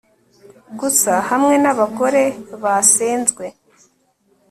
gusa 0.79 1.13
hamwe 1.29 1.55
n'abagore 1.63 2.23
basenzwe 2.61 3.45